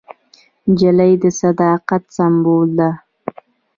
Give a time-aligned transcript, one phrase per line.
[0.69, 2.89] نجلۍ د صداقت سمبول ده.